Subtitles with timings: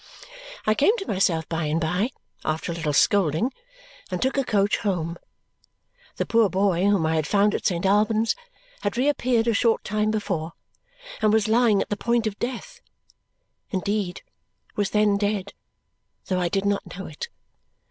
[0.65, 2.09] I came to myself by and by,
[2.43, 3.53] after a little scolding,
[4.09, 5.19] and took a coach home.
[6.15, 7.85] The poor boy whom I had found at St.
[7.85, 8.35] Albans
[8.81, 10.53] had reappeared a short time before
[11.21, 12.81] and was lying at the point of death;
[13.69, 14.23] indeed,
[14.75, 15.53] was then dead,
[16.25, 17.27] though I did not know it.